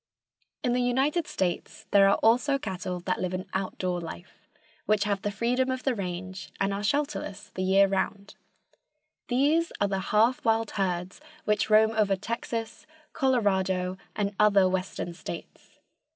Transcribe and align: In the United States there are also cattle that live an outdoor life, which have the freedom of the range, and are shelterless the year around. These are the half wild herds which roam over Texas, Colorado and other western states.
In 0.63 0.73
the 0.73 0.81
United 0.81 1.27
States 1.27 1.85
there 1.91 2.09
are 2.09 2.15
also 2.23 2.57
cattle 2.57 3.01
that 3.01 3.21
live 3.21 3.35
an 3.35 3.45
outdoor 3.53 4.01
life, 4.01 4.47
which 4.87 5.03
have 5.03 5.21
the 5.21 5.29
freedom 5.29 5.69
of 5.69 5.83
the 5.83 5.93
range, 5.93 6.51
and 6.59 6.73
are 6.73 6.81
shelterless 6.81 7.51
the 7.53 7.61
year 7.61 7.87
around. 7.87 8.33
These 9.27 9.71
are 9.79 9.87
the 9.87 9.99
half 10.09 10.43
wild 10.43 10.71
herds 10.71 11.21
which 11.45 11.69
roam 11.69 11.91
over 11.91 12.15
Texas, 12.15 12.87
Colorado 13.13 13.95
and 14.15 14.33
other 14.39 14.67
western 14.67 15.13
states. 15.13 15.77